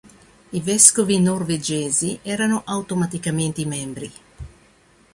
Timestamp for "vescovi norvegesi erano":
0.61-2.63